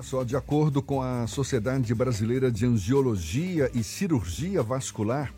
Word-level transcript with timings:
Olha 0.00 0.06
só, 0.08 0.24
de 0.24 0.34
acordo 0.34 0.80
com 0.80 1.02
a 1.02 1.26
Sociedade 1.26 1.94
Brasileira 1.94 2.50
de 2.50 2.64
Angiologia 2.64 3.70
e 3.74 3.84
Cirurgia 3.84 4.62
Vascular, 4.62 5.30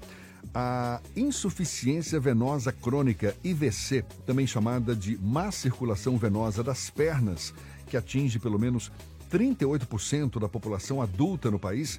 a 0.54 1.00
insuficiência 1.17 2.21
venosa 2.21 2.71
crônica, 2.71 3.37
IVC, 3.43 4.04
também 4.25 4.46
chamada 4.46 4.95
de 4.95 5.19
má 5.21 5.51
circulação 5.51 6.17
venosa 6.17 6.62
das 6.62 6.88
pernas, 6.88 7.53
que 7.88 7.96
atinge 7.96 8.38
pelo 8.38 8.56
menos 8.56 8.93
38% 9.33 10.38
da 10.38 10.48
população 10.48 11.02
adulta 11.02 11.50
no 11.50 11.58
país, 11.58 11.98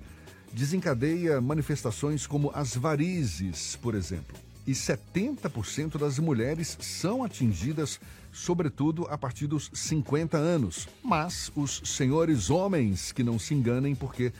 desencadeia 0.54 1.42
manifestações 1.42 2.26
como 2.26 2.50
as 2.56 2.78
varizes, 2.78 3.76
por 3.76 3.94
exemplo. 3.94 4.38
E 4.66 4.72
70% 4.72 5.98
das 5.98 6.20
mulheres 6.20 6.78
são 6.80 7.24
atingidas, 7.24 8.00
sobretudo 8.32 9.06
a 9.10 9.18
partir 9.18 9.48
dos 9.48 9.70
50 9.74 10.38
anos. 10.38 10.88
Mas 11.04 11.52
os 11.56 11.82
senhores 11.86 12.50
homens 12.50 13.12
que 13.12 13.24
não 13.24 13.38
se 13.38 13.54
enganem, 13.54 13.94
porque 13.94 14.32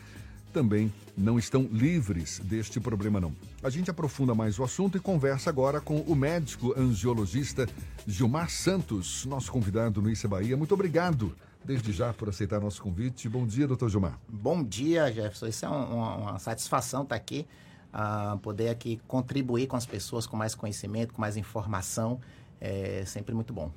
também 0.52 0.92
não 1.16 1.38
estão 1.38 1.68
livres 1.70 2.40
deste 2.44 2.78
problema 2.80 3.20
não. 3.20 3.34
A 3.62 3.68
gente 3.68 3.90
aprofunda 3.90 4.34
mais 4.34 4.58
o 4.58 4.64
assunto 4.64 4.96
e 4.96 5.00
conversa 5.00 5.50
agora 5.50 5.80
com 5.80 6.00
o 6.00 6.14
médico 6.14 6.72
angiologista 6.78 7.68
Gilmar 8.06 8.50
Santos, 8.50 9.24
nosso 9.26 9.50
convidado 9.50 10.00
no 10.00 10.10
Issa 10.10 10.28
Bahia. 10.28 10.56
Muito 10.56 10.72
obrigado 10.72 11.34
desde 11.64 11.92
já 11.92 12.12
por 12.12 12.28
aceitar 12.28 12.60
nosso 12.60 12.80
convite. 12.82 13.28
Bom 13.28 13.46
dia, 13.46 13.66
doutor 13.66 13.88
Gilmar. 13.88 14.18
Bom 14.28 14.62
dia, 14.62 15.12
Jefferson. 15.12 15.46
Isso 15.46 15.64
é 15.64 15.68
uma, 15.68 16.16
uma 16.16 16.38
satisfação 16.38 17.02
estar 17.02 17.16
aqui, 17.16 17.46
poder 18.42 18.68
aqui 18.68 19.00
contribuir 19.06 19.66
com 19.66 19.76
as 19.76 19.86
pessoas 19.86 20.26
com 20.26 20.36
mais 20.36 20.54
conhecimento, 20.54 21.14
com 21.14 21.20
mais 21.20 21.36
informação. 21.36 22.20
É 22.60 23.04
sempre 23.06 23.34
muito 23.34 23.52
bom. 23.52 23.70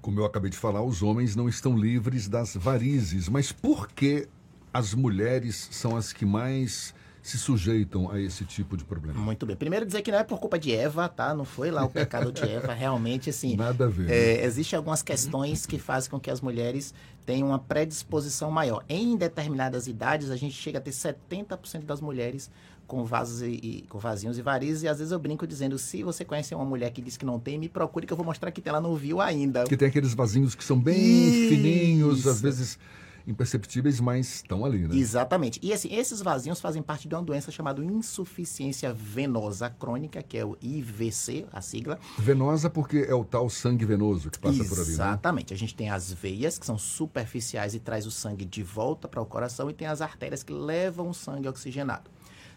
Como 0.00 0.20
eu 0.20 0.24
acabei 0.24 0.50
de 0.50 0.56
falar, 0.56 0.82
os 0.82 1.02
homens 1.02 1.34
não 1.34 1.48
estão 1.48 1.76
livres 1.76 2.28
das 2.28 2.54
varizes, 2.54 3.28
mas 3.28 3.50
por 3.50 3.88
que 3.88 4.28
as 4.72 4.94
mulheres 4.94 5.68
são 5.72 5.96
as 5.96 6.12
que 6.12 6.24
mais 6.24 6.94
se 7.26 7.36
sujeitam 7.38 8.08
a 8.08 8.20
esse 8.20 8.44
tipo 8.44 8.76
de 8.76 8.84
problema? 8.84 9.18
Muito 9.18 9.44
bem. 9.44 9.56
Primeiro 9.56 9.84
dizer 9.84 10.00
que 10.02 10.12
não 10.12 10.18
é 10.20 10.22
por 10.22 10.38
culpa 10.38 10.56
de 10.56 10.72
Eva, 10.72 11.08
tá? 11.08 11.34
Não 11.34 11.44
foi 11.44 11.72
lá 11.72 11.84
o 11.84 11.90
pecado 11.90 12.30
de 12.30 12.42
Eva, 12.42 12.70
realmente 12.74 13.30
assim. 13.30 13.56
Nada 13.56 13.86
a 13.86 13.88
ver. 13.88 14.08
É, 14.08 14.44
Existem 14.44 14.76
algumas 14.76 15.02
questões 15.02 15.66
que 15.66 15.76
fazem 15.76 16.08
com 16.08 16.20
que 16.20 16.30
as 16.30 16.40
mulheres 16.40 16.94
tenham 17.24 17.48
uma 17.48 17.58
predisposição 17.58 18.48
maior. 18.52 18.84
Em 18.88 19.16
determinadas 19.16 19.88
idades, 19.88 20.30
a 20.30 20.36
gente 20.36 20.54
chega 20.54 20.78
a 20.78 20.80
ter 20.80 20.92
70% 20.92 21.84
das 21.84 22.00
mulheres 22.00 22.48
com 22.86 23.04
vasos 23.04 23.42
e, 23.42 23.50
e, 23.62 23.86
com 23.88 23.98
vasinhos 23.98 24.38
e 24.38 24.42
varizes, 24.42 24.82
e 24.82 24.88
às 24.88 24.98
vezes 24.98 25.12
eu 25.12 25.18
brinco 25.18 25.46
dizendo, 25.46 25.78
se 25.78 26.02
você 26.02 26.24
conhece 26.24 26.54
uma 26.54 26.64
mulher 26.64 26.90
que 26.90 27.02
diz 27.02 27.16
que 27.16 27.24
não 27.24 27.38
tem, 27.38 27.58
me 27.58 27.68
procure 27.68 28.06
que 28.06 28.12
eu 28.12 28.16
vou 28.16 28.26
mostrar 28.26 28.50
que 28.50 28.66
ela 28.68 28.80
não 28.80 28.94
viu 28.94 29.20
ainda. 29.20 29.64
Que 29.64 29.76
tem 29.76 29.88
aqueles 29.88 30.14
vasinhos 30.14 30.54
que 30.54 30.64
são 30.64 30.78
bem 30.78 30.96
Isso. 30.96 31.48
fininhos, 31.48 32.26
às 32.26 32.40
vezes 32.40 32.78
imperceptíveis, 33.26 33.98
mas 33.98 34.36
estão 34.36 34.64
ali, 34.64 34.86
né? 34.86 34.96
Exatamente. 34.96 35.58
E 35.62 35.72
assim, 35.72 35.92
esses 35.92 36.22
vasinhos 36.22 36.60
fazem 36.60 36.80
parte 36.82 37.08
de 37.08 37.14
uma 37.14 37.22
doença 37.22 37.50
chamada 37.50 37.82
insuficiência 37.82 38.92
venosa 38.92 39.68
crônica, 39.68 40.22
que 40.22 40.38
é 40.38 40.44
o 40.44 40.56
IVC, 40.62 41.46
a 41.52 41.60
sigla. 41.60 41.98
Venosa 42.18 42.70
porque 42.70 42.98
é 43.08 43.14
o 43.14 43.24
tal 43.24 43.50
sangue 43.50 43.84
venoso 43.84 44.30
que 44.30 44.38
passa 44.38 44.64
por 44.64 44.78
ali, 44.78 44.86
né? 44.86 44.92
Exatamente. 44.92 45.52
A 45.52 45.56
gente 45.56 45.74
tem 45.74 45.90
as 45.90 46.12
veias, 46.12 46.58
que 46.58 46.64
são 46.64 46.78
superficiais 46.78 47.74
e 47.74 47.80
traz 47.80 48.06
o 48.06 48.10
sangue 48.10 48.44
de 48.44 48.62
volta 48.62 49.08
para 49.08 49.20
o 49.20 49.26
coração, 49.26 49.68
e 49.68 49.74
tem 49.74 49.88
as 49.88 50.00
artérias 50.00 50.42
que 50.42 50.52
levam 50.52 51.08
o 51.08 51.14
sangue 51.14 51.48
oxigenado. 51.48 52.10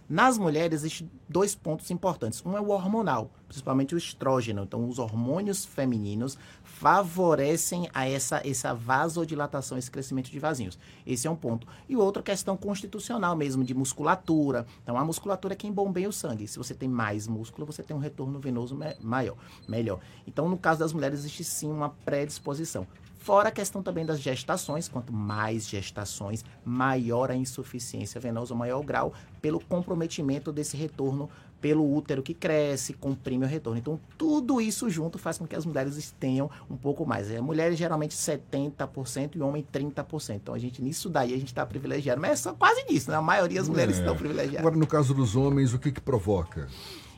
Nas 0.09 0.39
mulheres 0.39 0.81
existem 0.81 1.07
dois 1.29 1.53
pontos 1.53 1.91
importantes. 1.91 2.43
Um 2.43 2.57
é 2.57 2.59
o 2.59 2.69
hormonal, 2.69 3.29
principalmente 3.47 3.93
o 3.93 3.97
estrógeno. 3.97 4.63
Então, 4.63 4.89
os 4.89 4.97
hormônios 4.97 5.65
femininos 5.65 6.35
favorecem 6.63 7.88
a 7.93 8.09
essa, 8.09 8.41
essa 8.43 8.73
vasodilatação, 8.73 9.77
esse 9.77 9.91
crescimento 9.91 10.31
de 10.31 10.39
vasinhos. 10.39 10.80
Esse 11.05 11.27
é 11.27 11.30
um 11.30 11.35
ponto. 11.35 11.67
E 11.87 11.95
outra 11.95 12.23
questão 12.23 12.57
constitucional 12.57 13.35
mesmo, 13.35 13.63
de 13.63 13.75
musculatura. 13.75 14.65
Então, 14.81 14.97
a 14.97 15.05
musculatura 15.05 15.53
é 15.53 15.55
quem 15.55 15.71
bombeia 15.71 16.09
o 16.09 16.13
sangue. 16.13 16.47
Se 16.47 16.57
você 16.57 16.73
tem 16.73 16.89
mais 16.89 17.27
músculo, 17.27 17.67
você 17.67 17.83
tem 17.83 17.95
um 17.95 17.99
retorno 17.99 18.39
venoso 18.39 18.76
maior, 18.99 19.37
melhor. 19.67 19.99
Então, 20.26 20.49
no 20.49 20.58
caso 20.58 20.80
das 20.80 20.91
mulheres, 20.91 21.20
existe 21.20 21.43
sim 21.43 21.70
uma 21.70 21.89
predisposição. 21.89 22.87
Fora 23.19 23.49
a 23.49 23.52
questão 23.52 23.83
também 23.83 24.05
das 24.05 24.19
gestações, 24.19 24.87
quanto 24.87 25.13
mais 25.13 25.67
gestações, 25.67 26.43
maior 26.65 27.30
a 27.30 27.35
insuficiência 27.35 28.19
venosa, 28.19 28.55
maior 28.55 28.80
o 28.80 28.83
grau, 28.83 29.13
pelo 29.41 29.59
comprometimento 29.59 30.52
desse 30.52 30.75
retorno 30.75 31.29
pelo 31.61 31.93
útero 31.93 32.23
que 32.23 32.33
cresce, 32.33 32.93
comprime 32.93 33.45
o 33.45 33.47
retorno. 33.47 33.79
Então, 33.79 33.99
tudo 34.17 34.61
isso 34.61 34.89
junto 34.89 35.17
faz 35.17 35.37
com 35.37 35.45
que 35.45 35.55
as 35.55 35.65
mulheres 35.65 36.13
tenham 36.19 36.49
um 36.69 36.77
pouco 36.77 37.05
mais. 37.05 37.29
É, 37.29 37.41
mulheres 37.41 37.77
geralmente 37.77 38.15
70% 38.15 39.35
e 39.35 39.41
homem 39.41 39.65
30%. 39.71 40.35
Então, 40.35 40.53
a 40.53 40.58
gente 40.58 40.81
nisso 40.81 41.09
daí 41.09 41.33
a 41.33 41.37
gente 41.37 41.47
está 41.47 41.65
privilegiado. 41.65 42.19
Mas 42.21 42.31
é 42.31 42.35
só 42.37 42.53
quase 42.53 42.83
nisso, 42.89 43.11
né? 43.11 43.17
A 43.17 43.21
maioria 43.21 43.59
das 43.59 43.69
mulheres 43.69 43.97
é. 43.97 43.99
estão 43.99 44.15
privilegiadas. 44.15 44.59
Agora, 44.59 44.77
no 44.77 44.87
caso 44.87 45.13
dos 45.13 45.35
homens, 45.35 45.73
o 45.73 45.79
que 45.79 45.91
que 45.91 46.02
provoca? 46.02 46.67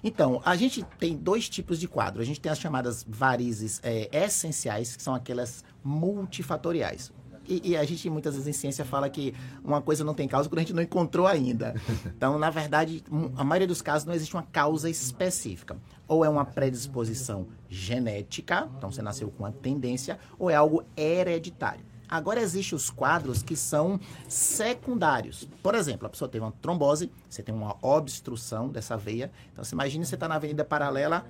Então, 0.03 0.41
a 0.43 0.55
gente 0.55 0.83
tem 0.99 1.15
dois 1.15 1.47
tipos 1.47 1.79
de 1.79 1.87
quadro. 1.87 2.21
A 2.21 2.25
gente 2.25 2.39
tem 2.39 2.51
as 2.51 2.59
chamadas 2.59 3.05
varizes 3.07 3.79
é, 3.83 4.09
essenciais, 4.11 4.95
que 4.95 5.03
são 5.03 5.13
aquelas 5.13 5.63
multifatoriais. 5.83 7.11
E, 7.47 7.71
e, 7.71 7.77
a 7.77 7.83
gente 7.83 8.09
muitas 8.09 8.35
vezes 8.35 8.47
em 8.47 8.53
ciência 8.53 8.85
fala 8.85 9.09
que 9.09 9.33
uma 9.63 9.81
coisa 9.81 10.03
não 10.03 10.13
tem 10.13 10.27
causa 10.27 10.47
quando 10.47 10.59
a 10.59 10.61
gente 10.61 10.73
não 10.73 10.83
encontrou 10.83 11.27
ainda. 11.27 11.75
Então, 12.15 12.37
na 12.37 12.49
verdade, 12.51 13.03
a 13.35 13.43
maioria 13.43 13.67
dos 13.67 13.81
casos 13.81 14.05
não 14.05 14.13
existe 14.13 14.35
uma 14.35 14.43
causa 14.43 14.89
específica. 14.89 15.75
Ou 16.07 16.23
é 16.23 16.29
uma 16.29 16.45
predisposição 16.45 17.47
genética, 17.67 18.69
então 18.77 18.91
você 18.91 19.01
nasceu 19.01 19.29
com 19.31 19.43
uma 19.43 19.51
tendência, 19.51 20.19
ou 20.37 20.51
é 20.51 20.55
algo 20.55 20.83
hereditário. 20.95 21.83
Agora 22.11 22.41
existem 22.41 22.75
os 22.75 22.89
quadros 22.89 23.41
que 23.41 23.55
são 23.55 23.97
secundários. 24.27 25.47
Por 25.63 25.73
exemplo, 25.73 26.07
a 26.07 26.09
pessoa 26.09 26.27
teve 26.27 26.43
uma 26.43 26.51
trombose, 26.51 27.09
você 27.29 27.41
tem 27.41 27.55
uma 27.55 27.77
obstrução 27.81 28.67
dessa 28.67 28.97
veia. 28.97 29.31
Então, 29.53 29.63
você 29.63 29.73
imagina 29.73 30.03
você 30.03 30.15
está 30.15 30.27
na 30.27 30.35
avenida 30.35 30.65
paralela, 30.65 31.25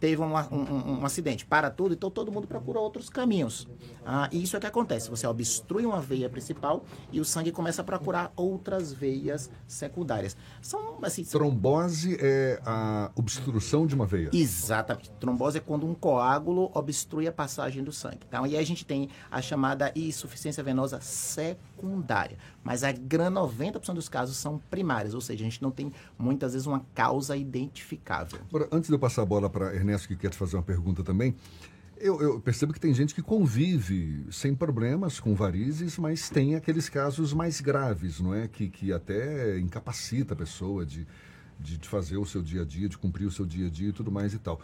teve 0.00 0.20
um, 0.20 0.34
um, 0.34 1.00
um, 1.00 1.06
acidente, 1.06 1.46
para 1.46 1.70
tudo, 1.70 1.94
então 1.94 2.10
todo 2.10 2.32
mundo 2.32 2.46
procura 2.46 2.78
outros 2.78 3.08
caminhos. 3.08 3.68
Ah, 4.04 4.28
e 4.32 4.42
isso 4.42 4.56
é 4.56 4.60
que 4.60 4.66
acontece, 4.66 5.10
você 5.10 5.26
obstrui 5.26 5.86
uma 5.86 6.00
veia 6.00 6.28
principal 6.28 6.84
e 7.12 7.20
o 7.20 7.24
sangue 7.24 7.52
começa 7.52 7.82
a 7.82 7.84
procurar 7.84 8.32
outras 8.36 8.92
veias 8.92 9.50
secundárias. 9.66 10.36
São, 10.60 10.98
assim, 11.02 11.24
Trombose 11.24 12.16
é 12.20 12.60
a 12.64 13.10
obstrução 13.14 13.86
de 13.86 13.94
uma 13.94 14.06
veia? 14.06 14.30
Exatamente. 14.32 15.10
Trombose 15.20 15.58
é 15.58 15.60
quando 15.60 15.86
um 15.86 15.94
coágulo 15.94 16.70
obstrui 16.74 17.26
a 17.26 17.32
passagem 17.32 17.84
do 17.84 17.92
sangue. 17.92 18.20
Então, 18.28 18.44
aí 18.44 18.56
a 18.56 18.64
gente 18.64 18.84
tem 18.84 19.08
a 19.30 19.40
chamada 19.40 19.92
insuficiência 19.94 20.62
venosa 20.62 21.00
secundária. 21.00 22.36
Mas 22.62 22.82
a 22.84 22.92
grande 22.92 23.28
90% 23.28 23.94
dos 23.94 24.08
casos 24.08 24.36
são 24.36 24.58
primários, 24.70 25.14
ou 25.14 25.20
seja, 25.20 25.42
a 25.42 25.44
gente 25.44 25.62
não 25.62 25.70
tem 25.70 25.92
muitas 26.18 26.52
vezes 26.52 26.66
uma 26.66 26.84
causa 26.94 27.36
identificável. 27.36 28.40
Agora, 28.48 28.68
antes 28.72 28.88
de 28.88 28.94
eu 28.94 28.98
passar 28.98 29.22
a 29.22 29.26
bola 29.26 29.48
para 29.48 29.74
Ernesto, 29.88 30.08
que 30.08 30.16
quer 30.16 30.30
te 30.30 30.36
fazer 30.36 30.56
uma 30.56 30.62
pergunta 30.62 31.02
também, 31.02 31.34
eu, 32.00 32.20
eu, 32.20 32.40
percebo 32.40 32.72
que 32.72 32.80
tem 32.80 32.94
gente 32.94 33.14
que 33.14 33.22
convive 33.22 34.24
sem 34.30 34.54
problemas 34.54 35.18
com 35.18 35.34
varizes, 35.34 35.98
mas 35.98 36.30
tem 36.30 36.54
aqueles 36.54 36.88
casos 36.88 37.32
mais 37.32 37.60
graves, 37.60 38.20
não 38.20 38.34
é? 38.34 38.46
Que, 38.46 38.68
que 38.68 38.92
até 38.92 39.58
incapacita 39.58 40.34
a 40.34 40.36
pessoa 40.36 40.86
de, 40.86 41.06
de, 41.58 41.76
de 41.76 41.88
fazer 41.88 42.16
o 42.16 42.24
seu 42.24 42.42
dia 42.42 42.62
a 42.62 42.64
dia, 42.64 42.88
de 42.88 42.96
cumprir 42.96 43.26
o 43.26 43.30
seu 43.30 43.44
dia 43.44 43.66
a 43.66 43.70
dia 43.70 43.88
e 43.88 43.92
tudo 43.92 44.12
mais 44.12 44.32
e 44.32 44.38
tal. 44.38 44.60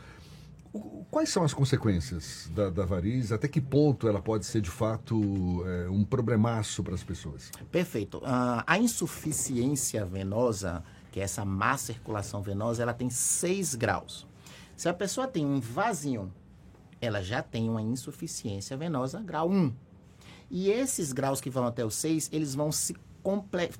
Quais 1.11 1.29
são 1.29 1.45
as 1.45 1.55
consequências 1.55 2.51
da, 2.53 2.69
da 2.69 2.85
variz? 2.85 3.31
Até 3.31 3.47
que 3.47 3.61
ponto 3.61 4.09
ela 4.09 4.21
pode 4.21 4.45
ser, 4.45 4.61
de 4.61 4.71
fato, 4.71 5.65
é, 5.67 5.89
um 5.89 6.05
problemaço 6.05 6.83
para 6.83 6.95
as 6.95 7.03
pessoas? 7.03 7.51
Perfeito. 7.71 8.19
Uh, 8.19 8.63
a 8.67 8.77
insuficiência 8.79 10.05
venosa, 10.05 10.83
que 11.13 11.21
é 11.21 11.23
essa 11.23 11.45
má 11.45 11.77
circulação 11.77 12.43
venosa, 12.43 12.83
ela 12.83 12.93
tem 12.93 13.09
seis 13.09 13.77
graus. 13.77 14.27
Se 14.77 14.89
a 14.89 14.95
pessoa 14.95 15.27
tem 15.27 15.47
um 15.47 15.61
vasinho, 15.61 16.33
ela 17.01 17.23
já 17.23 17.43
tem 17.43 17.69
uma 17.69 17.83
insuficiência 17.83 18.77
venosa 18.77 19.21
grau 19.21 19.49
1. 19.49 19.73
E 20.51 20.71
esses 20.71 21.13
graus 21.13 21.41
que 21.41 21.51
vão 21.51 21.67
até 21.67 21.85
o 21.85 21.91
6, 21.91 22.31
eles 22.33 22.55
vão 22.55 22.71
se 22.73 22.95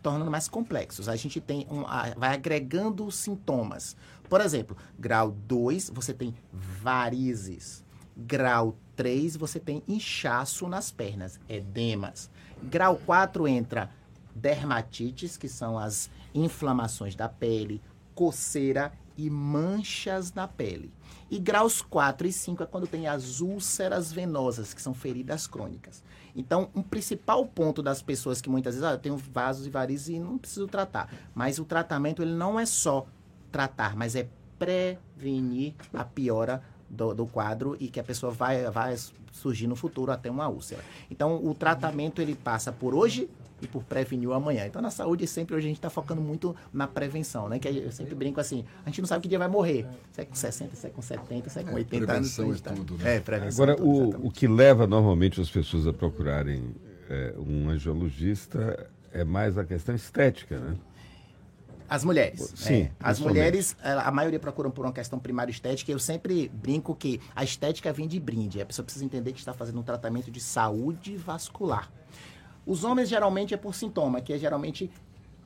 tornando 0.03 0.31
mais 0.31 0.49
complexos. 0.49 1.09
A 1.09 1.17
gente 1.17 1.41
tem 1.41 1.67
um, 1.71 1.83
vai 2.17 2.35
agregando 2.35 3.11
sintomas. 3.11 3.97
Por 4.29 4.41
exemplo, 4.41 4.77
grau 4.99 5.31
2, 5.31 5.91
você 5.91 6.15
tem 6.15 6.35
varizes. 6.53 7.85
Grau 8.17 8.77
3, 8.97 9.37
você 9.37 9.59
tem 9.61 9.83
inchaço 9.87 10.69
nas 10.69 10.91
pernas, 10.91 11.39
edemas. 11.49 12.31
Grau 12.63 12.97
4 13.05 13.47
entra 13.49 13.91
dermatites, 14.35 15.37
que 15.37 15.49
são 15.49 15.79
as 15.79 16.11
inflamações 16.35 17.15
da 17.15 17.29
pele, 17.29 17.83
coceira 18.15 18.93
e 19.17 19.31
manchas 19.31 20.33
na 20.33 20.49
pele. 20.49 20.93
E 21.31 21.39
graus 21.39 21.81
4 21.83 22.27
e 22.27 22.33
5 22.33 22.63
é 22.63 22.67
quando 22.67 22.87
tem 22.87 23.07
as 23.07 23.41
úlceras 23.41 24.13
venosas, 24.13 24.75
que 24.75 24.83
são 24.83 24.95
feridas 24.95 25.47
crônicas. 25.47 26.03
Então, 26.37 26.69
um 26.75 26.83
principal 26.83 27.47
ponto 27.47 27.83
das 27.83 28.03
pessoas 28.03 28.41
que 28.41 28.51
muitas 28.51 28.75
vezes, 28.75 28.89
ah, 28.89 28.93
eu 28.93 28.99
tenho 28.99 29.17
vasos 29.17 29.67
e 29.67 29.71
varizes 29.71 30.09
e 30.09 30.19
não 30.19 30.37
preciso 30.37 30.67
tratar. 30.67 31.13
Mas 31.35 31.59
o 31.59 31.65
tratamento 31.65 32.23
ele 32.23 32.35
não 32.35 32.59
é 32.59 32.67
só 32.67 33.07
tratar, 33.53 33.97
mas 33.97 34.17
é 34.17 34.29
prevenir 34.59 35.75
a 35.93 36.05
piora 36.05 36.63
do, 36.91 37.15
do, 37.15 37.27
quadro 37.27 37.77
e 37.79 37.89
que 37.89 38.01
a 38.01 38.05
pessoa 38.05 38.33
vai, 38.33 38.71
vai 38.71 38.97
surgir 39.33 39.67
no 39.67 39.77
futuro 39.77 40.11
até 40.11 40.31
uma 40.31 40.49
úlcera. 40.49 40.85
Então, 41.11 41.45
o 41.45 41.55
tratamento 41.55 42.21
ele 42.21 42.35
passa 42.35 42.73
por 42.73 42.95
hoje 42.95 43.29
e 43.63 43.67
por 43.67 43.83
prevenir 43.85 44.29
o 44.29 44.33
amanhã. 44.33 44.67
Então, 44.67 44.83
na 44.83 44.91
saúde, 44.91 45.27
sempre 45.27 45.55
hoje 45.55 45.67
a 45.67 45.69
gente 45.69 45.79
está 45.79 45.91
focando 45.91 46.21
muito 46.21 46.55
na 46.73 46.87
prevenção, 46.87 47.49
né? 47.49 47.59
Que 47.59 47.69
eu 47.69 47.93
sempre 47.93 48.15
brinco 48.15 48.41
assim, 48.41 48.65
a 48.85 48.89
gente 48.89 49.01
não 49.01 49.09
sabe 49.09 49.23
que 49.23 49.29
dia 49.29 49.39
vai 49.39 49.49
morrer. 49.49 49.87
Se 50.13 50.21
é 50.21 50.25
com 50.25 50.35
60, 50.35 50.77
se 50.77 50.87
é 50.87 50.91
com 50.91 51.03
70, 51.03 51.49
se 51.49 51.59
é 51.59 51.63
com 51.63 51.71
é, 51.71 51.75
80 51.75 52.07
prevenção 52.07 52.45
anos. 52.47 52.61
Prevenção 52.61 52.73
é 52.73 52.87
tudo, 52.87 53.03
né? 53.03 53.17
É, 53.17 53.21
prevenção 53.21 53.65
Agora, 53.65 53.73
é 53.73 53.83
tudo, 53.83 54.23
o, 54.23 54.27
o 54.27 54.31
que 54.31 54.47
leva 54.47 54.87
normalmente 54.87 55.41
as 55.41 55.51
pessoas 55.51 55.87
a 55.87 55.93
procurarem 55.93 56.75
é, 57.09 57.35
um 57.39 57.69
angiologista 57.71 58.89
é 59.13 59.25
mais 59.25 59.57
a 59.57 59.65
questão 59.65 59.95
estética, 59.95 60.59
né? 60.59 60.77
As 61.89 62.03
mulheres. 62.03 62.53
Sim. 62.57 62.83
É. 62.83 62.91
As 62.99 63.21
mulheres, 63.21 63.77
a 63.83 64.11
maioria 64.11 64.41
procuram 64.41 64.71
por 64.71 64.87
uma 64.87 64.93
questão 64.93 65.19
primária 65.19 65.53
estética. 65.53 65.93
Eu 65.93 65.99
sempre 65.99 66.49
brinco 66.49 66.95
que 66.95 67.21
a 67.37 67.45
estética 67.45 67.93
vem 67.93 68.09
de 68.09 68.19
brinde. 68.19 68.61
A 68.61 68.67
pessoa 68.67 68.85
precisa 68.85 69.05
entender 69.05 69.33
que 69.33 69.39
está 69.39 69.53
fazendo 69.53 69.79
um 69.79 69.83
tratamento 69.83 70.31
de 70.31 70.41
saúde 70.41 71.17
vascular. 71.17 71.91
Os 72.67 72.85
homens 72.85 73.09
geralmente 73.09 73.53
é 73.55 73.57
por 73.57 73.75
sintoma, 73.75 74.21
que 74.21 74.33
é 74.33 74.39
geralmente 74.39 74.91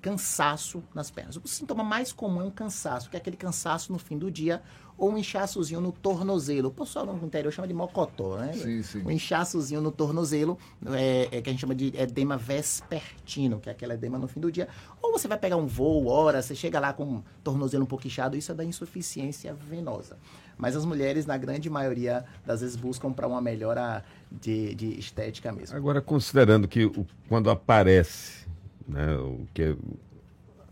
cansaço 0.01 0.83
nas 0.95 1.11
pernas. 1.11 1.37
O 1.37 1.47
sintoma 1.47 1.85
mais 1.85 2.13
comum 2.13 2.41
é 2.41 2.45
um 2.45 2.51
cansaço, 2.51 3.11
que 3.11 3.17
é 3.17 3.21
aquele 3.21 3.37
cansaço 3.37 3.93
no 3.93 3.99
fim 3.99 4.19
do 4.19 4.31
dia, 4.31 4.63
ou 4.99 5.13
um 5.13 5.19
inchaçozinho 5.19 5.81
no 5.81 5.93
tornozelo. 5.93 6.69
O 6.69 6.73
pessoal 6.73 7.07
no 7.07 7.25
interior 7.25 7.53
chama 7.53 7.69
de 7.69 7.75
mocotó, 7.75 8.37
né? 8.37 8.53
Sim, 8.53 8.83
sim. 8.83 9.03
Um 9.05 9.11
inchaçozinho 9.11 9.81
no 9.81 9.93
tornozelo, 9.93 10.59
é, 10.87 11.29
é, 11.31 11.41
que 11.41 11.49
a 11.49 11.53
gente 11.53 11.61
chama 11.61 11.75
de 11.75 11.93
edema 11.97 12.37
vespertino, 12.37 13.61
que 13.61 13.69
é 13.69 13.73
aquele 13.73 13.93
edema 13.93 14.19
no 14.19 14.27
fim 14.27 14.41
do 14.41 14.51
dia. 14.51 14.69
Ou 15.01 15.13
você 15.13 15.29
vai 15.29 15.39
pegar 15.39 15.57
um 15.57 15.67
voo, 15.67 16.09
hora, 16.09 16.43
você 16.43 16.55
chega 16.55 16.81
lá 16.81 16.93
com 16.93 17.19
o 17.19 17.25
tornozelo 17.45 17.85
um 17.85 17.87
pouco 17.87 18.07
inchado, 18.07 18.37
isso 18.37 18.51
é 18.51 18.55
da 18.55 18.65
insuficiência 18.65 19.55
venosa. 19.55 20.17
Mas 20.59 20.75
as 20.75 20.85
mulheres, 20.85 21.25
na 21.25 21.39
grande 21.39 21.71
maioria 21.71 22.25
das 22.45 22.61
vezes, 22.61 22.75
buscam 22.75 23.13
para 23.13 23.29
uma 23.29 23.41
melhora 23.41 24.05
de, 24.31 24.75
de, 24.75 24.99
estética 24.99 25.53
mesmo. 25.53 25.77
Agora, 25.77 26.01
considerando 26.01 26.67
que 26.67 26.85
o, 26.85 27.07
quando 27.29 27.49
aparece, 27.49 28.48
né, 28.89 29.15
o 29.17 29.47
que 29.53 29.77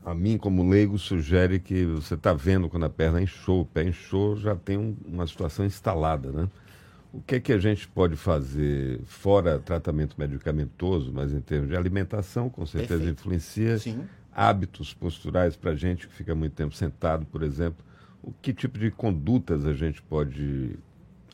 a 0.07 0.15
mim, 0.15 0.39
como 0.39 0.69
leigo, 0.69 0.97
sugere 0.99 1.59
que 1.59 1.85
você 1.85 2.15
está 2.15 2.33
vendo 2.33 2.69
quando 2.69 2.85
a 2.85 2.89
perna 2.89 3.21
inchou, 3.21 3.63
o 3.63 3.67
pé 3.67 3.83
inchou, 3.83 4.37
já 4.37 4.55
tem 4.55 4.79
um, 4.79 4.97
uma 5.05 5.27
situação 5.27 5.67
instalada, 5.67 6.31
né? 6.31 6.49
O 7.13 7.21
que 7.21 7.35
é 7.35 7.41
que 7.41 7.53
a 7.53 7.59
gente 7.59 7.89
pode 7.89 8.15
fazer 8.15 9.01
fora 9.05 9.59
tratamento 9.59 10.15
medicamentoso, 10.17 11.13
mas 11.13 11.33
em 11.33 11.41
termos 11.41 11.71
de 11.71 11.77
alimentação, 11.77 12.49
com 12.49 12.65
certeza 12.65 12.99
Perfeito. 12.99 13.21
influencia. 13.21 13.79
Sim. 13.79 14.05
Hábitos 14.33 14.95
posturais 14.95 15.57
para 15.57 15.73
a 15.73 15.75
gente 15.75 16.07
que 16.07 16.15
fica 16.15 16.35
muito 16.35 16.53
tempo 16.53 16.75
sentado, 16.75 17.27
por 17.27 17.43
exemplo. 17.43 17.85
O 18.23 18.31
que 18.31 18.53
tipo 18.53 18.79
de 18.79 18.91
condutas 18.93 19.65
a 19.65 19.73
gente 19.73 20.03
pode 20.03 20.79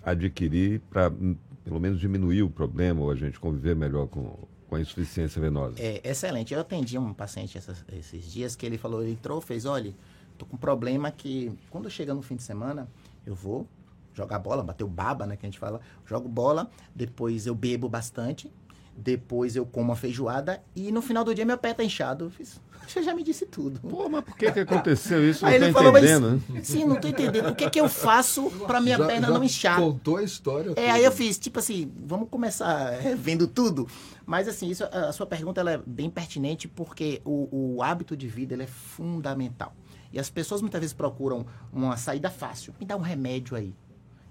adquirir 0.05 0.81
para, 0.89 1.11
hum, 1.11 1.37
pelo 1.65 1.81
menos, 1.81 2.01
diminuir 2.01 2.43
o 2.43 2.49
problema 2.49 3.03
ou 3.03 3.11
a 3.11 3.17
gente 3.17 3.39
conviver 3.39 3.75
melhor 3.77 4.07
com, 4.07 4.39
com 4.73 4.77
a 4.77 4.81
insuficiência 4.81 5.39
venosa? 5.39 5.75
É, 5.79 6.01
excelente. 6.03 6.55
Eu 6.55 6.61
atendi 6.61 6.97
um 6.97 7.13
paciente 7.13 7.59
essas, 7.59 7.85
esses 7.93 8.25
dias 8.25 8.57
que 8.57 8.65
ele 8.65 8.79
falou, 8.79 9.03
ele 9.03 9.13
entrou, 9.13 9.39
fez, 9.39 9.67
olha, 9.67 9.93
tô 10.39 10.47
com 10.47 10.57
um 10.57 10.59
problema 10.59 11.11
que 11.11 11.53
quando 11.69 11.91
chega 11.91 12.15
no 12.15 12.23
fim 12.23 12.37
de 12.37 12.43
semana, 12.43 12.89
eu 13.27 13.35
vou 13.35 13.69
jogar 14.15 14.39
bola, 14.39 14.63
bater 14.63 14.83
o 14.83 14.89
baba, 14.89 15.27
né, 15.27 15.37
que 15.37 15.45
a 15.45 15.49
gente 15.49 15.59
fala, 15.59 15.79
jogo 16.07 16.27
bola, 16.27 16.71
depois 16.95 17.47
eu 17.47 17.55
bebo 17.55 17.87
bastante, 17.87 18.51
depois 18.97 19.57
eu 19.57 19.65
como 19.65 19.91
uma 19.91 19.97
feijoada 19.97 20.63
e 20.75 20.93
no 20.93 21.03
final 21.03 21.25
do 21.25 21.35
dia 21.35 21.45
meu 21.45 21.59
pé 21.59 21.75
tá 21.75 21.83
inchado. 21.83 22.27
Eu 22.27 22.31
fiz, 22.31 22.61
você 22.87 23.03
já 23.03 23.15
me 23.15 23.23
disse 23.23 23.47
tudo. 23.47 23.81
Pô, 23.81 24.09
mas 24.09 24.25
por 24.25 24.37
que, 24.37 24.51
que 24.51 24.61
aconteceu 24.61 25.29
isso? 25.29 25.45
Aí 25.47 25.59
não 25.59 25.67
ele 25.67 25.73
falou, 25.73 25.97
entendendo. 25.97 26.43
Mas, 26.49 26.67
sim, 26.67 26.85
não 26.85 26.97
tô 26.97 27.09
entendendo. 27.09 27.49
O 27.49 27.55
que 27.55 27.71
que 27.71 27.81
eu 27.81 27.89
faço 27.89 28.51
para 28.67 28.81
minha 28.81 28.99
já, 28.99 29.07
perna 29.07 29.29
já 29.29 29.33
não 29.33 29.45
inchar? 29.45 29.79
Contou 29.79 30.17
a 30.17 30.23
história. 30.23 30.73
É, 30.77 30.91
aí 30.91 31.05
eu 31.05 31.13
fiz, 31.13 31.39
tipo 31.39 31.59
assim, 31.59 31.91
vamos 32.05 32.29
começar 32.29 32.93
é, 32.93 33.15
vendo 33.15 33.47
tudo. 33.47 33.89
Mas 34.27 34.49
assim, 34.49 34.69
isso, 34.69 34.85
a 34.85 35.13
sua 35.13 35.27
pergunta 35.27 35.61
ela 35.61 35.73
é 35.73 35.81
bem 35.85 36.11
pertinente 36.11 36.69
porque 36.69 37.21
o, 37.25 37.77
o 37.77 37.83
hábito 37.83 38.17
de 38.17 38.29
vida 38.29 38.55
ele 38.55 38.65
é 38.65 38.69
fundamental. 38.69 39.75
E 40.13 40.19
as 40.19 40.29
pessoas 40.29 40.61
muitas 40.61 40.81
vezes 40.81 40.93
procuram 40.95 41.47
uma 41.73 41.97
saída 41.97 42.31
fácil. 42.31 42.75
Me 42.79 42.85
dá 42.85 42.97
um 42.97 43.01
remédio 43.01 43.57
aí 43.57 43.75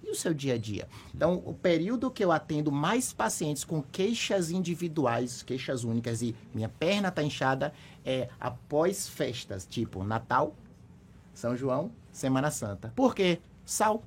o 0.09 0.15
seu 0.15 0.33
dia 0.33 0.55
a 0.55 0.57
dia. 0.57 0.87
Então, 1.13 1.41
o 1.45 1.53
período 1.53 2.09
que 2.09 2.23
eu 2.23 2.31
atendo 2.31 2.71
mais 2.71 3.13
pacientes 3.13 3.63
com 3.63 3.81
queixas 3.81 4.49
individuais, 4.49 5.43
queixas 5.43 5.83
únicas 5.83 6.21
e 6.21 6.35
minha 6.53 6.69
perna 6.69 7.09
está 7.09 7.23
inchada, 7.23 7.73
é 8.03 8.29
após 8.39 9.07
festas, 9.07 9.65
tipo 9.65 10.03
Natal, 10.03 10.55
São 11.33 11.55
João, 11.55 11.91
Semana 12.11 12.51
Santa. 12.51 12.91
Por 12.95 13.13
quê? 13.13 13.39
Sal, 13.65 14.03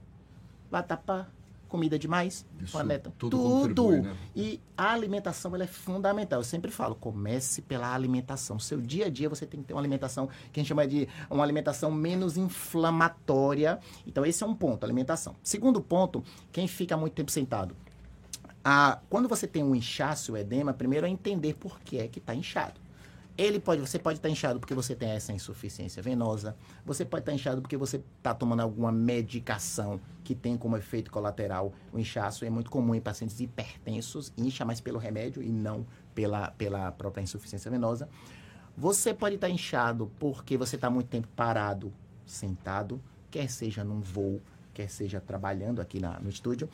vatapá, 0.70 1.28
comida 1.74 1.98
demais, 1.98 2.46
Isso, 2.62 2.70
planeta, 2.70 3.12
tudo. 3.18 3.36
tudo. 3.36 3.90
Né? 3.90 4.16
E 4.36 4.60
a 4.76 4.92
alimentação 4.92 5.52
ela 5.56 5.64
é 5.64 5.66
fundamental. 5.66 6.38
Eu 6.38 6.44
sempre 6.44 6.70
falo, 6.70 6.94
comece 6.94 7.62
pela 7.62 7.92
alimentação. 7.92 8.60
Seu 8.60 8.80
dia 8.80 9.06
a 9.06 9.10
dia 9.10 9.28
você 9.28 9.44
tem 9.44 9.60
que 9.60 9.66
ter 9.66 9.74
uma 9.74 9.80
alimentação 9.80 10.28
que 10.52 10.60
a 10.60 10.62
gente 10.62 10.68
chama 10.68 10.86
de 10.86 11.08
uma 11.28 11.42
alimentação 11.42 11.90
menos 11.90 12.36
inflamatória. 12.36 13.80
Então 14.06 14.24
esse 14.24 14.44
é 14.44 14.46
um 14.46 14.54
ponto, 14.54 14.84
alimentação. 14.84 15.34
Segundo 15.42 15.80
ponto, 15.80 16.22
quem 16.52 16.68
fica 16.68 16.96
muito 16.96 17.14
tempo 17.14 17.32
sentado. 17.32 17.74
Ah, 18.64 19.00
quando 19.10 19.28
você 19.28 19.48
tem 19.48 19.64
um 19.64 19.74
inchaço, 19.74 20.34
o 20.34 20.36
edema, 20.36 20.72
primeiro 20.72 21.06
é 21.06 21.10
entender 21.10 21.54
por 21.54 21.80
que 21.80 21.98
é 21.98 22.06
que 22.06 22.20
está 22.20 22.36
inchado. 22.36 22.80
Ele 23.36 23.58
pode, 23.58 23.80
você 23.80 23.98
pode 23.98 24.18
estar 24.18 24.28
inchado 24.28 24.60
porque 24.60 24.74
você 24.74 24.94
tem 24.94 25.10
essa 25.10 25.32
insuficiência 25.32 26.00
venosa, 26.00 26.56
você 26.86 27.04
pode 27.04 27.22
estar 27.22 27.32
inchado 27.32 27.60
porque 27.60 27.76
você 27.76 28.00
está 28.18 28.32
tomando 28.32 28.60
alguma 28.60 28.92
medicação 28.92 30.00
que 30.22 30.36
tem 30.36 30.56
como 30.56 30.76
efeito 30.76 31.10
colateral 31.10 31.72
o 31.92 31.98
inchaço. 31.98 32.44
É 32.44 32.50
muito 32.50 32.70
comum 32.70 32.94
em 32.94 33.00
pacientes 33.00 33.40
hipertensos, 33.40 34.32
incha 34.38 34.64
mais 34.64 34.80
pelo 34.80 35.00
remédio 35.00 35.42
e 35.42 35.50
não 35.50 35.84
pela, 36.14 36.52
pela 36.52 36.92
própria 36.92 37.22
insuficiência 37.22 37.68
venosa. 37.68 38.08
Você 38.76 39.12
pode 39.12 39.34
estar 39.34 39.50
inchado 39.50 40.10
porque 40.18 40.56
você 40.56 40.76
está 40.76 40.88
muito 40.88 41.08
tempo 41.08 41.26
parado, 41.34 41.92
sentado, 42.24 43.02
quer 43.32 43.50
seja 43.50 43.82
num 43.82 44.00
voo, 44.00 44.40
quer 44.72 44.88
seja 44.88 45.20
trabalhando 45.20 45.80
aqui 45.80 45.98
na, 45.98 46.20
no 46.20 46.28
estúdio. 46.28 46.68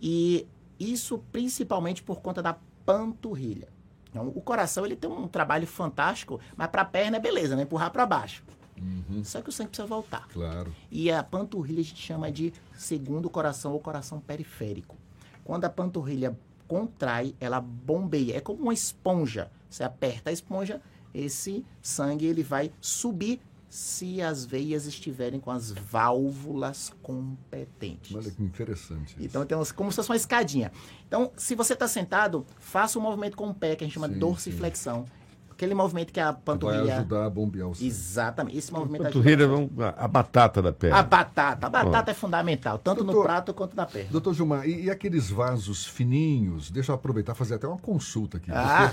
E 0.00 0.46
isso 0.80 1.18
principalmente 1.30 2.02
por 2.02 2.20
conta 2.20 2.42
da 2.42 2.56
panturrilha. 2.86 3.75
Então, 4.16 4.32
o 4.34 4.40
coração 4.40 4.86
ele 4.86 4.96
tem 4.96 5.10
um 5.10 5.28
trabalho 5.28 5.66
fantástico, 5.66 6.40
mas 6.56 6.68
para 6.68 6.80
a 6.80 6.84
perna 6.86 7.18
é 7.18 7.20
beleza, 7.20 7.54
né? 7.54 7.64
Empurrar 7.64 7.90
para 7.90 8.06
baixo. 8.06 8.42
Uhum. 8.80 9.22
Só 9.22 9.42
que 9.42 9.50
o 9.50 9.52
sangue 9.52 9.68
precisa 9.68 9.86
voltar. 9.86 10.26
Claro. 10.28 10.74
E 10.90 11.10
a 11.10 11.22
panturrilha 11.22 11.80
a 11.80 11.84
gente 11.84 12.00
chama 12.00 12.32
de 12.32 12.50
segundo 12.74 13.28
coração 13.28 13.72
ou 13.72 13.80
coração 13.80 14.18
periférico. 14.18 14.96
Quando 15.44 15.66
a 15.66 15.70
panturrilha 15.70 16.36
contrai, 16.66 17.34
ela 17.38 17.60
bombeia. 17.60 18.38
É 18.38 18.40
como 18.40 18.62
uma 18.62 18.72
esponja. 18.72 19.50
Você 19.68 19.84
aperta 19.84 20.30
a 20.30 20.32
esponja, 20.32 20.80
esse 21.12 21.64
sangue 21.82 22.24
ele 22.24 22.42
vai 22.42 22.72
subir 22.80 23.38
se 23.76 24.22
as 24.22 24.46
veias 24.46 24.86
estiverem 24.86 25.38
com 25.38 25.50
as 25.50 25.70
válvulas 25.70 26.94
competentes. 27.02 28.16
Olha 28.16 28.30
que 28.30 28.42
interessante. 28.42 29.14
Isso. 29.18 29.26
Então, 29.26 29.44
tem 29.44 29.58
como 29.74 29.92
se 29.92 29.96
fosse 29.96 30.08
uma 30.08 30.16
escadinha. 30.16 30.72
Então, 31.06 31.30
se 31.36 31.54
você 31.54 31.74
está 31.74 31.86
sentado, 31.86 32.46
faça 32.58 32.98
um 32.98 33.02
movimento 33.02 33.36
com 33.36 33.50
o 33.50 33.54
pé, 33.54 33.76
que 33.76 33.84
a 33.84 33.86
gente 33.86 33.92
chama 33.92 34.08
sim, 34.08 34.14
de 34.14 34.18
dorsiflexão. 34.18 35.04
Sim. 35.04 35.12
Aquele 35.56 35.74
movimento 35.74 36.12
que 36.12 36.20
a 36.20 36.34
panturrilha... 36.34 36.84
Vai 36.84 36.96
ajudar 36.98 37.24
a 37.24 37.30
bombear 37.30 37.68
o 37.68 37.74
sangue. 37.74 37.86
Exatamente. 37.86 38.58
Esse 38.58 38.70
movimento 38.70 39.00
a 39.00 39.04
panturrilha 39.06 39.46
ajuda... 39.46 39.86
é 39.86 39.94
a 39.96 40.06
batata 40.06 40.60
da 40.60 40.70
perna. 40.70 40.98
A 40.98 41.02
batata. 41.02 41.66
A 41.66 41.70
batata 41.70 42.10
é 42.10 42.14
fundamental, 42.14 42.76
tanto 42.76 43.02
doutor, 43.02 43.20
no 43.20 43.24
prato 43.24 43.54
quanto 43.54 43.74
na 43.74 43.86
perna. 43.86 44.10
Doutor 44.10 44.34
Gilmar, 44.34 44.68
e, 44.68 44.84
e, 44.84 44.90
aqueles 44.90 45.30
vasos 45.30 45.86
fininhos? 45.86 46.70
Deixa 46.70 46.92
eu 46.92 46.94
aproveitar 46.94 47.32
e 47.32 47.36
fazer 47.36 47.54
até 47.54 47.66
uma 47.66 47.78
consulta 47.78 48.36
aqui. 48.36 48.50
Ah, 48.52 48.92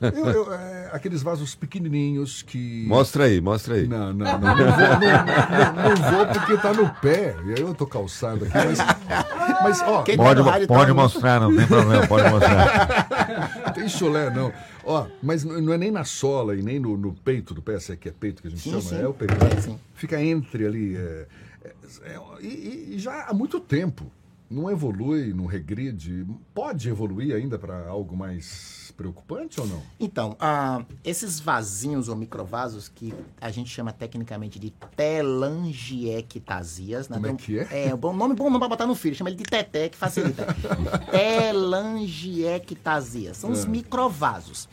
porque... 0.00 0.18
eu, 0.18 0.26
eu, 0.26 0.52
é, 0.52 0.90
Aqueles 0.92 1.22
vasos 1.22 1.54
pequenininhos 1.54 2.42
que... 2.42 2.84
Mostra 2.88 3.24
aí, 3.24 3.40
mostra 3.40 3.76
aí. 3.76 3.86
Não, 3.86 4.12
não, 4.12 4.26
não. 4.26 4.40
Não, 4.40 4.56
vou, 4.56 4.66
não, 4.66 4.98
não, 4.98 5.94
não 5.94 6.10
vou 6.10 6.26
porque 6.26 6.56
tá 6.56 6.72
no 6.72 6.90
pé. 6.96 7.36
E 7.46 7.50
aí 7.52 7.60
eu 7.60 7.74
tô 7.74 7.86
calçado 7.86 8.44
aqui, 8.44 8.54
mas... 8.54 8.78
Mas, 9.62 9.80
ó... 9.82 10.02
Quem 10.02 10.16
pode, 10.16 10.42
tá 10.42 10.66
pode 10.66 10.86
tá... 10.86 10.94
mostrar, 10.94 11.40
não 11.40 11.56
tem 11.56 11.66
problema, 11.66 12.06
pode 12.06 12.30
mostrar. 12.30 13.72
tem 13.74 13.88
chulé, 13.88 14.30
não. 14.30 14.52
Ó, 14.84 15.06
mas 15.22 15.44
não 15.44 15.72
é 15.72 15.78
nem 15.78 15.90
na 15.90 16.04
sola 16.04 16.56
e 16.56 16.62
nem 16.62 16.78
no, 16.78 16.96
no 16.96 17.12
peito 17.12 17.54
do 17.54 17.62
pé, 17.62 17.78
se 17.78 17.92
é 17.92 17.96
que 17.96 18.08
é 18.08 18.12
peito 18.12 18.42
que 18.42 18.48
a 18.48 18.50
gente 18.50 18.62
sim, 18.62 18.70
chama, 18.70 18.82
sim. 18.82 19.00
é 19.00 19.06
o 19.06 19.14
peito. 19.14 19.34
É, 19.34 19.60
sim. 19.60 19.78
Fica 19.94 20.20
entre 20.22 20.66
ali. 20.66 20.96
É, 20.96 21.26
é, 21.64 21.72
é, 22.04 22.18
e, 22.40 22.94
e, 22.94 22.98
já 22.98 23.26
há 23.28 23.34
muito 23.34 23.60
tempo. 23.60 24.10
Não 24.52 24.70
evolui, 24.70 25.32
não 25.32 25.46
regride. 25.46 26.26
Pode 26.52 26.90
evoluir 26.90 27.34
ainda 27.34 27.58
para 27.58 27.88
algo 27.88 28.14
mais 28.14 28.92
preocupante 28.98 29.58
ou 29.58 29.66
não? 29.66 29.82
Então, 29.98 30.32
uh, 30.32 30.84
esses 31.02 31.40
vasinhos 31.40 32.08
ou 32.08 32.16
microvasos 32.16 32.86
que 32.86 33.14
a 33.40 33.50
gente 33.50 33.70
chama 33.70 33.94
tecnicamente 33.94 34.58
de 34.58 34.68
telangiectasias. 34.94 37.08
Né? 37.08 37.16
Como 37.16 37.28
é 37.28 37.34
que 37.34 37.60
é? 37.60 37.88
É, 37.88 37.96
bom 37.96 38.12
nome 38.12 38.34
bom 38.34 38.44
nome 38.44 38.58
para 38.58 38.68
botar 38.68 38.86
no 38.86 38.94
filho, 38.94 39.16
chama 39.16 39.30
ele 39.30 39.38
de 39.38 39.44
teté, 39.44 39.88
que 39.88 39.96
facilita. 39.96 40.54
telangiectasias. 41.10 43.38
São 43.38 43.48
é. 43.48 43.54
os 43.54 43.64
microvasos. 43.64 44.68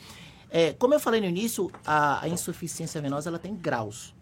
É, 0.50 0.74
como 0.74 0.92
eu 0.92 1.00
falei 1.00 1.22
no 1.22 1.26
início, 1.26 1.72
a, 1.86 2.24
a, 2.24 2.28
insuficiência 2.28 3.00
venosa 3.00 3.30
ela 3.30 3.38
tem 3.38 3.54
graus. 3.54 4.14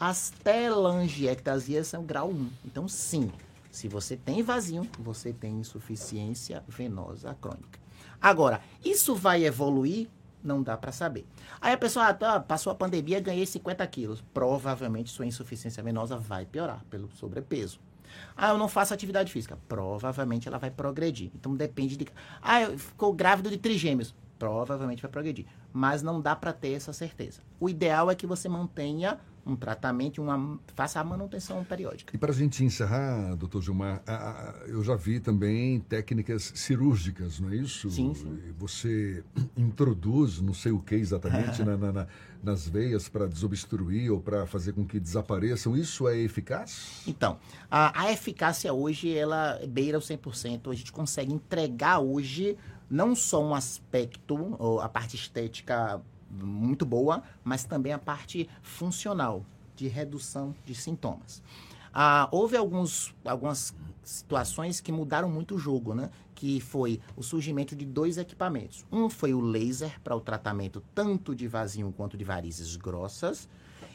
As 0.00 0.32
telangiectasias 0.42 1.86
são 1.86 2.04
grau 2.04 2.30
1. 2.30 2.50
Então, 2.64 2.88
sim, 2.88 3.30
Se 3.76 3.88
você 3.88 4.16
tem 4.16 4.42
vasinho, 4.42 4.88
você 4.98 5.34
tem 5.34 5.60
insuficiência 5.60 6.64
venosa 6.66 7.36
crônica. 7.38 7.78
Agora, 8.18 8.62
isso 8.82 9.14
vai 9.14 9.44
evoluir? 9.44 10.08
Não 10.42 10.62
dá 10.62 10.78
para 10.78 10.92
saber. 10.92 11.26
Aí 11.60 11.74
a 11.74 11.76
pessoa, 11.76 12.06
ah, 12.06 12.14
tá, 12.14 12.40
passou 12.40 12.72
a 12.72 12.74
pandemia, 12.74 13.20
ganhei 13.20 13.44
50 13.44 13.86
quilos. 13.88 14.24
Provavelmente 14.32 15.10
sua 15.10 15.26
insuficiência 15.26 15.82
venosa 15.82 16.16
vai 16.16 16.46
piorar 16.46 16.82
pelo 16.88 17.10
sobrepeso. 17.16 17.78
Ah, 18.34 18.48
eu 18.48 18.56
não 18.56 18.66
faço 18.66 18.94
atividade 18.94 19.30
física. 19.30 19.58
Provavelmente 19.68 20.48
ela 20.48 20.56
vai 20.56 20.70
progredir. 20.70 21.30
Então 21.34 21.54
depende 21.54 21.98
de. 21.98 22.06
Ah, 22.40 22.62
eu 22.62 22.78
ficou 22.78 23.12
grávido 23.12 23.50
de 23.50 23.58
trigêmeos. 23.58 24.14
Provavelmente 24.38 25.02
vai 25.02 25.10
progredir. 25.10 25.46
Mas 25.72 26.02
não 26.02 26.20
dá 26.20 26.36
para 26.36 26.52
ter 26.52 26.72
essa 26.72 26.92
certeza. 26.92 27.40
O 27.58 27.68
ideal 27.68 28.10
é 28.10 28.14
que 28.14 28.26
você 28.26 28.48
mantenha 28.48 29.18
um 29.46 29.54
tratamento, 29.54 30.20
uma, 30.20 30.58
faça 30.74 30.98
a 30.98 31.04
manutenção 31.04 31.62
periódica. 31.64 32.14
E 32.14 32.18
para 32.18 32.32
a 32.32 32.34
gente 32.34 32.64
encerrar, 32.64 33.36
doutor 33.36 33.62
Gilmar, 33.62 34.02
a, 34.04 34.14
a, 34.14 34.54
eu 34.66 34.82
já 34.82 34.96
vi 34.96 35.20
também 35.20 35.78
técnicas 35.78 36.52
cirúrgicas, 36.56 37.38
não 37.38 37.50
é 37.50 37.56
isso? 37.56 37.88
Sim, 37.88 38.12
sim. 38.12 38.38
Você 38.58 39.22
introduz, 39.56 40.40
não 40.40 40.52
sei 40.52 40.72
o 40.72 40.80
que 40.80 40.96
exatamente, 40.96 41.62
na, 41.64 41.76
na, 41.76 41.92
na, 41.92 42.06
nas 42.42 42.68
veias 42.68 43.08
para 43.08 43.28
desobstruir 43.28 44.12
ou 44.12 44.20
para 44.20 44.46
fazer 44.46 44.72
com 44.72 44.84
que 44.84 44.98
desapareçam. 44.98 45.76
Isso 45.76 46.08
é 46.08 46.18
eficaz? 46.18 47.02
Então, 47.06 47.38
a, 47.70 48.02
a 48.02 48.12
eficácia 48.12 48.72
hoje, 48.72 49.16
ela 49.16 49.60
beira 49.68 49.96
o 49.96 50.00
100%. 50.00 50.72
A 50.72 50.74
gente 50.74 50.90
consegue 50.90 51.32
entregar 51.32 52.00
hoje 52.00 52.58
não 52.88 53.14
só 53.14 53.42
um 53.42 53.54
aspecto, 53.54 54.56
a 54.80 54.88
parte 54.88 55.16
estética 55.16 56.00
muito 56.30 56.84
boa, 56.84 57.22
mas 57.44 57.64
também 57.64 57.92
a 57.92 57.98
parte 57.98 58.48
funcional 58.62 59.44
de 59.74 59.88
redução 59.88 60.54
de 60.64 60.74
sintomas. 60.74 61.42
Ah, 61.92 62.28
houve 62.30 62.56
alguns, 62.56 63.14
algumas 63.24 63.74
situações 64.02 64.80
que 64.80 64.92
mudaram 64.92 65.30
muito 65.30 65.54
o 65.54 65.58
jogo, 65.58 65.94
né? 65.94 66.10
Que 66.34 66.60
foi 66.60 67.00
o 67.16 67.22
surgimento 67.22 67.74
de 67.74 67.86
dois 67.86 68.18
equipamentos. 68.18 68.84
Um 68.92 69.08
foi 69.08 69.32
o 69.32 69.40
laser 69.40 69.98
para 70.02 70.14
o 70.14 70.20
tratamento 70.20 70.82
tanto 70.94 71.34
de 71.34 71.48
vasinho 71.48 71.92
quanto 71.96 72.16
de 72.16 72.24
varizes 72.24 72.76
grossas. 72.76 73.48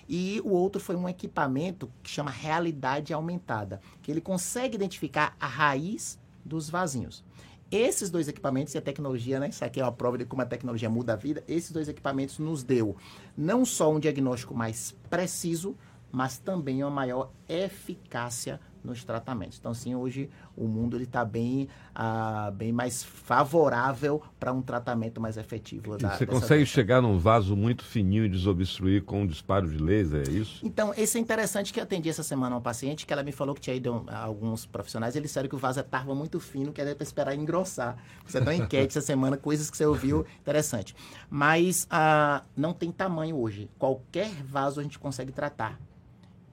E 0.09 0.41
o 0.43 0.49
outro 0.49 0.81
foi 0.81 0.95
um 0.95 1.07
equipamento 1.07 1.89
que 2.03 2.09
chama 2.09 2.31
realidade 2.31 3.13
aumentada, 3.13 3.79
que 4.01 4.11
ele 4.11 4.19
consegue 4.19 4.75
identificar 4.75 5.35
a 5.39 5.47
raiz 5.47 6.19
dos 6.43 6.69
vasinhos. 6.69 7.23
Esses 7.71 8.09
dois 8.09 8.27
equipamentos 8.27 8.75
e 8.75 8.77
a 8.77 8.81
tecnologia, 8.81 9.39
né? 9.39 9.47
Isso 9.47 9.63
aqui 9.63 9.79
é 9.79 9.83
uma 9.83 9.93
prova 9.93 10.17
de 10.17 10.25
como 10.25 10.41
a 10.41 10.45
tecnologia 10.45 10.89
muda 10.89 11.13
a 11.13 11.15
vida. 11.15 11.41
Esses 11.47 11.71
dois 11.71 11.87
equipamentos 11.87 12.37
nos 12.37 12.63
deu 12.63 12.97
não 13.37 13.63
só 13.63 13.89
um 13.89 13.99
diagnóstico 13.99 14.53
mais 14.53 14.93
preciso, 15.09 15.77
mas 16.11 16.37
também 16.37 16.83
uma 16.83 16.91
maior 16.91 17.31
eficácia 17.47 18.59
nos 18.83 19.03
tratamentos. 19.03 19.57
Então, 19.59 19.71
assim, 19.71 19.95
hoje 19.95 20.29
o 20.55 20.67
mundo 20.67 20.97
ele 20.97 21.03
está 21.03 21.23
bem, 21.23 21.67
ah, 21.93 22.51
bem 22.53 22.71
mais 22.71 23.03
favorável 23.03 24.21
para 24.39 24.51
um 24.51 24.61
tratamento 24.61 25.21
mais 25.21 25.37
efetivo. 25.37 25.97
Da, 25.97 26.17
você 26.17 26.25
consegue 26.25 26.61
doença. 26.61 26.71
chegar 26.71 27.01
num 27.01 27.17
vaso 27.17 27.55
muito 27.55 27.83
fininho 27.83 28.25
e 28.25 28.29
desobstruir 28.29 29.03
com 29.03 29.21
um 29.21 29.27
disparo 29.27 29.69
de 29.69 29.77
laser, 29.77 30.27
é 30.27 30.31
isso? 30.31 30.65
Então, 30.65 30.93
esse 30.97 31.17
é 31.17 31.21
interessante 31.21 31.71
que 31.71 31.79
eu 31.79 31.83
atendi 31.83 32.09
essa 32.09 32.23
semana 32.23 32.55
uma 32.55 32.61
paciente 32.61 33.05
que 33.05 33.13
ela 33.13 33.23
me 33.23 33.31
falou 33.31 33.55
que 33.55 33.61
tinha 33.61 33.75
ido 33.75 34.05
alguns 34.11 34.65
profissionais, 34.65 35.15
eles 35.15 35.29
disseram 35.29 35.47
que 35.47 35.55
o 35.55 35.59
vaso 35.59 35.79
estava 35.79 36.13
muito 36.15 36.39
fino, 36.39 36.71
que 36.71 36.81
era 36.81 36.95
para 36.95 37.03
esperar 37.03 37.35
engrossar. 37.35 37.97
Você 38.25 38.39
deu 38.39 38.53
uma 38.53 38.55
enquete 38.55 38.97
essa 38.97 39.05
semana, 39.05 39.37
coisas 39.37 39.69
que 39.69 39.77
você 39.77 39.85
ouviu, 39.85 40.25
interessante. 40.39 40.95
Mas 41.29 41.87
ah, 41.89 42.43
não 42.55 42.73
tem 42.73 42.91
tamanho 42.91 43.37
hoje. 43.37 43.69
Qualquer 43.77 44.31
vaso 44.43 44.79
a 44.79 44.83
gente 44.83 44.97
consegue 44.99 45.31
tratar, 45.31 45.79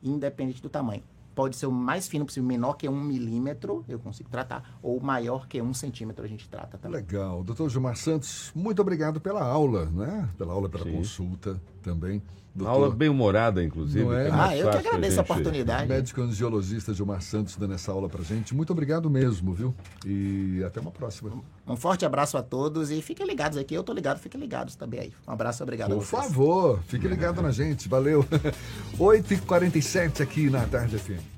independente 0.02 0.62
do 0.62 0.68
tamanho 0.68 1.02
pode 1.38 1.54
ser 1.54 1.66
o 1.66 1.70
mais 1.70 2.08
fino 2.08 2.26
possível, 2.26 2.48
menor 2.48 2.74
que 2.74 2.88
um 2.88 3.00
milímetro, 3.00 3.84
eu 3.88 4.00
consigo 4.00 4.28
tratar, 4.28 4.76
ou 4.82 5.00
maior 5.00 5.46
que 5.46 5.62
um 5.62 5.72
centímetro, 5.72 6.24
a 6.24 6.28
gente 6.28 6.48
trata 6.48 6.76
também. 6.76 7.00
Legal. 7.00 7.44
Doutor 7.44 7.70
Gilmar 7.70 7.94
Santos, 7.94 8.50
muito 8.56 8.82
obrigado 8.82 9.20
pela 9.20 9.44
aula, 9.44 9.86
né? 9.86 10.28
Pela 10.36 10.52
aula, 10.52 10.68
pela 10.68 10.82
Sim. 10.82 10.96
consulta 10.96 11.62
também. 11.80 12.20
Doutor... 12.52 12.72
Aula 12.72 12.90
bem 12.90 13.08
humorada, 13.08 13.62
inclusive. 13.62 14.04
Não 14.04 14.12
é? 14.12 14.26
é 14.26 14.30
ah, 14.32 14.56
eu 14.56 14.68
que 14.68 14.78
agradeço 14.78 14.96
a, 14.96 15.08
gente... 15.10 15.18
a 15.18 15.22
oportunidade. 15.22 15.88
Médico 15.88 16.22
angiologista 16.22 16.92
Gilmar 16.92 17.22
Santos 17.22 17.54
dando 17.54 17.74
essa 17.74 17.92
aula 17.92 18.08
pra 18.08 18.24
gente. 18.24 18.52
Muito 18.52 18.72
obrigado 18.72 19.08
mesmo, 19.08 19.54
viu? 19.54 19.72
E 20.04 20.60
até 20.66 20.80
uma 20.80 20.90
próxima. 20.90 21.30
Um 21.68 21.76
forte 21.76 22.06
abraço 22.06 22.38
a 22.38 22.42
todos 22.42 22.90
e 22.90 23.02
fiquem 23.02 23.26
ligados 23.26 23.58
aqui. 23.58 23.74
Eu 23.74 23.84
tô 23.84 23.92
ligado, 23.92 24.18
fiquem 24.18 24.40
ligados 24.40 24.74
também 24.74 25.00
aí. 25.00 25.12
Um 25.26 25.32
abraço, 25.32 25.62
obrigado 25.62 25.94
Por 25.94 26.02
favor, 26.02 26.80
fique 26.88 27.06
ligado 27.06 27.42
na 27.42 27.50
gente. 27.50 27.88
Valeu. 27.88 28.24
8h47 28.98 30.22
aqui 30.22 30.48
na 30.48 30.66
Tarde 30.66 30.98
FM. 30.98 31.36